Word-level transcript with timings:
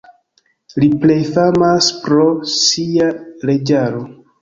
Li 0.83 0.89
plej 1.03 1.17
famas 1.35 1.91
pro 2.07 2.27
sia 2.57 3.15
leĝaro. 3.51 4.07